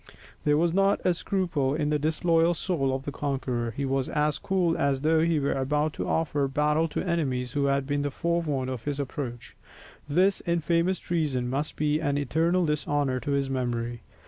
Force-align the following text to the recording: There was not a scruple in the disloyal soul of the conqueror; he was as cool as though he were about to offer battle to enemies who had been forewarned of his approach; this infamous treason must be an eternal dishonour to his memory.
There 0.45 0.57
was 0.57 0.73
not 0.73 0.99
a 1.05 1.13
scruple 1.13 1.75
in 1.75 1.91
the 1.91 1.99
disloyal 1.99 2.55
soul 2.55 2.91
of 2.91 3.03
the 3.03 3.11
conqueror; 3.11 3.69
he 3.77 3.85
was 3.85 4.09
as 4.09 4.39
cool 4.39 4.75
as 4.75 5.01
though 5.01 5.21
he 5.21 5.39
were 5.39 5.53
about 5.53 5.93
to 5.93 6.07
offer 6.07 6.47
battle 6.47 6.87
to 6.87 7.03
enemies 7.03 7.51
who 7.53 7.65
had 7.65 7.85
been 7.85 8.09
forewarned 8.09 8.71
of 8.71 8.85
his 8.85 8.99
approach; 8.99 9.55
this 10.09 10.41
infamous 10.47 10.97
treason 10.97 11.47
must 11.51 11.75
be 11.75 11.99
an 11.99 12.17
eternal 12.17 12.65
dishonour 12.65 13.19
to 13.19 13.33
his 13.33 13.47
memory. 13.47 14.01